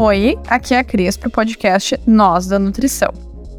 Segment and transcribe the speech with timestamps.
[0.00, 3.12] Oi, aqui é a Cris para o podcast Nós da Nutrição.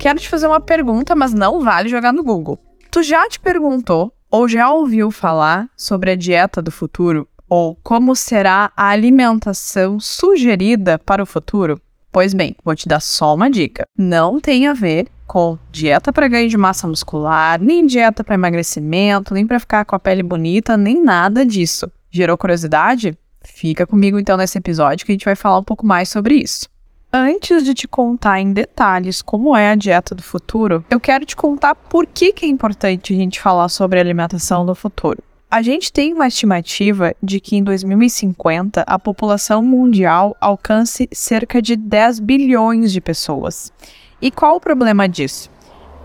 [0.00, 2.58] Quero te fazer uma pergunta, mas não vale jogar no Google.
[2.90, 7.28] Tu já te perguntou ou já ouviu falar sobre a dieta do futuro?
[7.48, 11.80] Ou como será a alimentação sugerida para o futuro?
[12.10, 13.86] Pois bem, vou te dar só uma dica.
[13.96, 19.34] Não tem a ver com dieta para ganho de massa muscular, nem dieta para emagrecimento,
[19.34, 21.88] nem para ficar com a pele bonita, nem nada disso.
[22.10, 23.16] Gerou curiosidade?
[23.44, 26.68] Fica comigo então nesse episódio que a gente vai falar um pouco mais sobre isso.
[27.12, 31.36] Antes de te contar em detalhes como é a dieta do futuro, eu quero te
[31.36, 35.22] contar por que, que é importante a gente falar sobre alimentação do futuro.
[35.48, 41.76] A gente tem uma estimativa de que em 2050 a população mundial alcance cerca de
[41.76, 43.72] 10 bilhões de pessoas.
[44.20, 45.48] E qual o problema disso?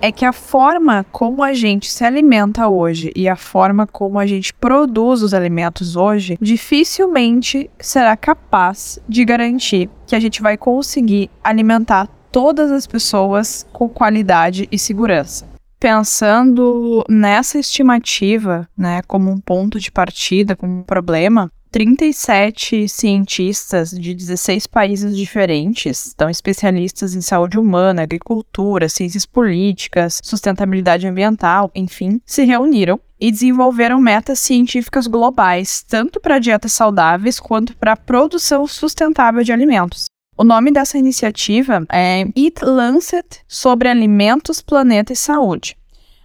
[0.00, 4.26] É que a forma como a gente se alimenta hoje e a forma como a
[4.26, 11.30] gente produz os alimentos hoje dificilmente será capaz de garantir que a gente vai conseguir
[11.42, 15.48] alimentar todas as pessoas com qualidade e segurança.
[15.80, 24.14] Pensando nessa estimativa, né, como um ponto de partida, como um problema, 37 cientistas de
[24.14, 32.44] 16 países diferentes, estão especialistas em saúde humana, agricultura, ciências políticas, sustentabilidade ambiental, enfim, se
[32.44, 39.42] reuniram e desenvolveram metas científicas globais, tanto para dietas saudáveis quanto para a produção sustentável
[39.42, 40.06] de alimentos.
[40.36, 45.76] O nome dessa iniciativa é Eat Lancet sobre alimentos, planeta e saúde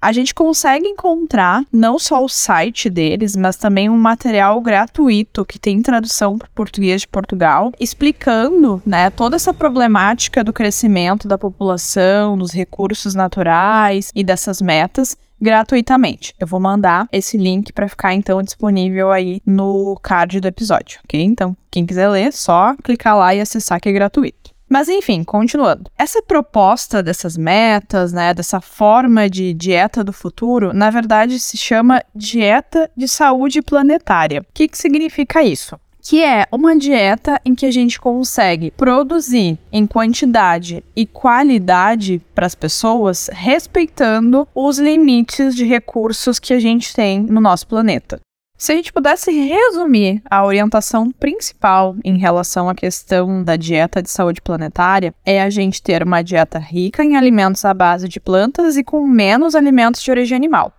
[0.00, 5.58] a gente consegue encontrar não só o site deles, mas também um material gratuito que
[5.58, 12.38] tem tradução para português de Portugal, explicando né, toda essa problemática do crescimento da população,
[12.38, 16.34] dos recursos naturais e dessas metas gratuitamente.
[16.38, 21.20] Eu vou mandar esse link para ficar então disponível aí no card do episódio, ok?
[21.22, 24.47] Então, quem quiser ler, só clicar lá e acessar que é gratuito.
[24.68, 25.90] Mas enfim, continuando.
[25.96, 32.02] Essa proposta dessas metas, né, dessa forma de dieta do futuro, na verdade se chama
[32.14, 34.40] dieta de saúde planetária.
[34.40, 35.78] O que, que significa isso?
[36.00, 42.46] que é uma dieta em que a gente consegue produzir em quantidade e qualidade para
[42.46, 48.18] as pessoas, respeitando os limites de recursos que a gente tem no nosso planeta.
[48.58, 54.10] Se a gente pudesse resumir a orientação principal em relação à questão da dieta de
[54.10, 58.76] saúde planetária, é a gente ter uma dieta rica em alimentos à base de plantas
[58.76, 60.72] e com menos alimentos de origem animal.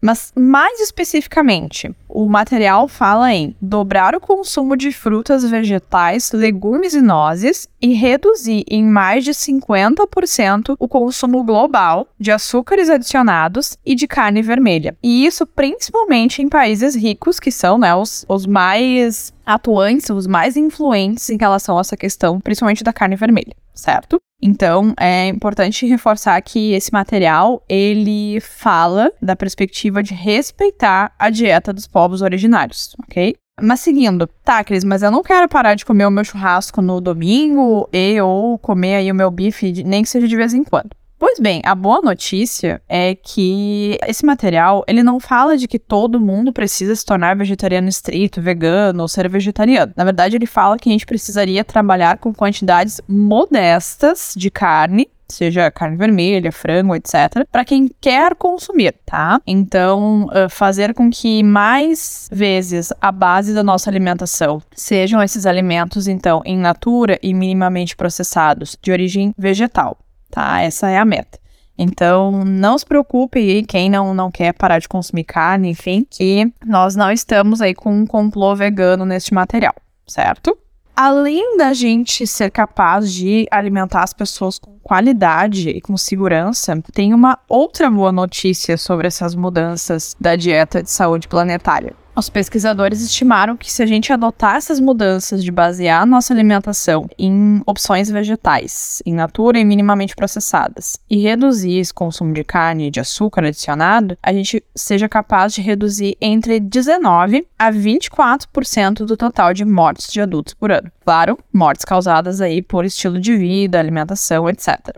[0.00, 7.02] Mas mais especificamente, o material fala em dobrar o consumo de frutas, vegetais, legumes e
[7.02, 14.06] nozes e reduzir em mais de 50% o consumo global de açúcares adicionados e de
[14.06, 14.96] carne vermelha.
[15.02, 20.56] E isso principalmente em países ricos, que são né, os, os mais atuantes, os mais
[20.56, 24.20] influentes em relação a essa questão, principalmente da carne vermelha, certo?
[24.42, 31.72] Então, é importante reforçar que esse material, ele fala da perspectiva de respeitar a dieta
[31.72, 33.34] dos povos originários, ok?
[33.62, 37.00] Mas seguindo, tá, Cris, mas eu não quero parar de comer o meu churrasco no
[37.00, 40.90] domingo e ou comer aí o meu bife, nem que seja de vez em quando.
[41.20, 46.18] Pois bem, a boa notícia é que esse material, ele não fala de que todo
[46.18, 49.92] mundo precisa se tornar vegetariano estrito, vegano ou ser vegetariano.
[49.94, 55.70] Na verdade, ele fala que a gente precisaria trabalhar com quantidades modestas de carne seja
[55.70, 59.40] carne vermelha, frango, etc., para quem quer consumir, tá?
[59.46, 66.42] Então, fazer com que mais vezes a base da nossa alimentação sejam esses alimentos, então,
[66.44, 69.96] em natura e minimamente processados, de origem vegetal
[70.30, 70.60] tá?
[70.62, 71.38] Essa é a meta.
[71.82, 76.52] Então, não se preocupe aí, quem não, não quer parar de consumir carne, enfim, que
[76.66, 79.74] nós não estamos aí com um complô vegano neste material,
[80.06, 80.56] certo?
[80.94, 87.14] Além da gente ser capaz de alimentar as pessoas com qualidade e com segurança, tem
[87.14, 91.94] uma outra boa notícia sobre essas mudanças da dieta de saúde planetária.
[92.20, 97.62] Os pesquisadores estimaram que se a gente adotar essas mudanças de basear nossa alimentação em
[97.64, 103.00] opções vegetais, em natura e minimamente processadas, e reduzir esse consumo de carne e de
[103.00, 109.64] açúcar adicionado, a gente seja capaz de reduzir entre 19 a 24% do total de
[109.64, 110.92] mortes de adultos por ano.
[111.02, 114.94] Claro, mortes causadas aí por estilo de vida, alimentação, etc.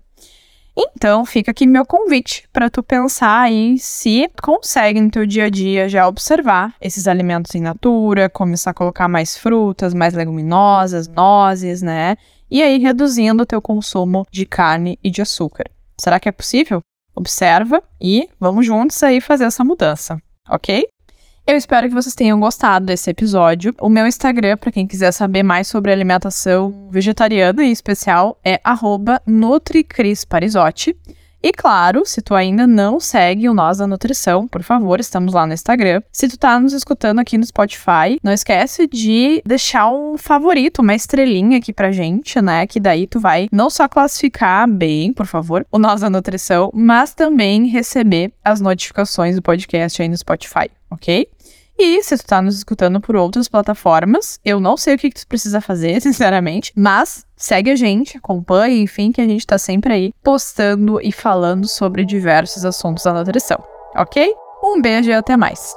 [0.76, 5.50] Então, fica aqui meu convite para tu pensar aí se consegue no teu dia a
[5.50, 11.82] dia já observar esses alimentos em natura, começar a colocar mais frutas, mais leguminosas, nozes,
[11.82, 12.16] né?
[12.50, 15.70] E aí reduzindo o teu consumo de carne e de açúcar.
[16.00, 16.80] Será que é possível?
[17.14, 20.86] Observa e vamos juntos aí fazer essa mudança, ok?
[21.44, 23.75] Eu espero que vocês tenham gostado desse episódio.
[23.81, 28.61] O meu Instagram, para quem quiser saber mais sobre alimentação vegetariana em especial, é
[29.27, 30.97] @nutricrisparizotti.
[31.43, 35.44] E claro, se tu ainda não segue o Nós da Nutrição, por favor, estamos lá
[35.44, 36.00] no Instagram.
[36.12, 40.94] Se tu tá nos escutando aqui no Spotify, não esquece de deixar um favorito, uma
[40.94, 42.65] estrelinha aqui pra gente, né?
[42.65, 47.12] Que daí tu vai não só classificar bem, por favor, o Nós da Nutrição, mas
[47.12, 51.29] também receber as notificações do podcast aí no Spotify, ok?
[51.77, 55.21] E se tu tá nos escutando por outras plataformas, eu não sei o que, que
[55.21, 59.93] tu precisa fazer, sinceramente, mas segue a gente, acompanhe, enfim, que a gente tá sempre
[59.93, 63.59] aí postando e falando sobre diversos assuntos da nutrição,
[63.97, 64.33] ok?
[64.62, 65.75] Um beijo e até mais.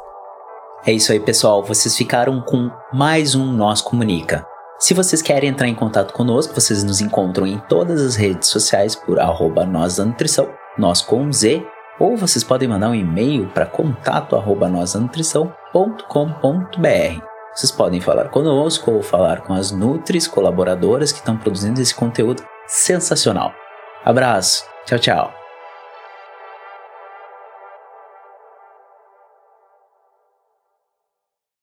[0.86, 1.64] É isso aí, pessoal.
[1.64, 4.46] Vocês ficaram com mais um Nós Comunica.
[4.78, 8.96] Se vocês querem entrar em contato conosco, vocês nos encontram em todas as redes sociais
[8.96, 10.48] por arroba Nós da Nutrição,
[10.78, 11.66] nós com Z,
[12.00, 17.35] ou vocês podem mandar um e-mail para contato arroba nosanutrição.com.br.
[17.56, 22.44] Vocês podem falar conosco ou falar com as Nutris colaboradoras que estão produzindo esse conteúdo
[22.68, 23.54] sensacional.
[24.04, 25.44] Abraço, tchau, tchau.